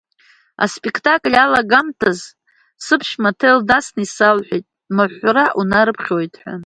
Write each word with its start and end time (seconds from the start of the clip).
Аспектакль 0.65 1.35
алагамҭаз 1.43 2.19
сыԥшәма 2.85 3.29
аҭел 3.35 3.59
дасны 3.67 4.01
исалҳәеит 4.03 4.65
маҳәра 4.95 5.45
унарыԥхьоит 5.59 6.33
ҳәа. 6.41 6.53